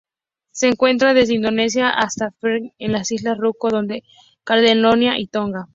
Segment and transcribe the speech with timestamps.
[0.49, 4.01] Se encuentra desde Indonesia hasta Fiyi, las Islas Ryukyu, Nueva
[4.43, 5.67] Caledonia y Tonga.